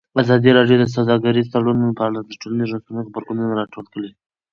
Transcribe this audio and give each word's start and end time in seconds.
ازادي 0.21 0.49
راډیو 0.57 0.77
د 0.79 0.85
سوداګریز 0.95 1.47
تړونونه 1.53 1.93
په 1.97 2.03
اړه 2.07 2.19
د 2.21 2.31
ټولنیزو 2.41 2.73
رسنیو 2.75 3.05
غبرګونونه 3.07 3.51
راټول 3.61 3.85
کړي. 3.93 4.11